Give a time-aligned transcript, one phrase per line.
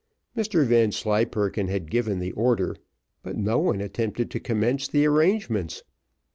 [0.35, 2.75] Mr Vanslyperken had given the order,
[3.21, 5.83] but no one attempted to commence the arrangements.